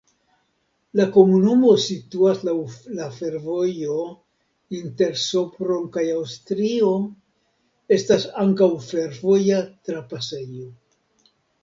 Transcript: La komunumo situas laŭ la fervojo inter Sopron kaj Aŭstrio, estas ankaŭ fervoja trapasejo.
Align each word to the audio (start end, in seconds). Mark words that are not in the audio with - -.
La 0.99 1.05
komunumo 1.17 1.73
situas 1.81 2.39
laŭ 2.47 2.55
la 2.99 3.09
fervojo 3.17 3.99
inter 4.79 5.13
Sopron 5.27 5.85
kaj 5.99 6.07
Aŭstrio, 6.17 6.91
estas 7.99 8.29
ankaŭ 8.47 8.75
fervoja 8.91 9.65
trapasejo. 9.91 10.71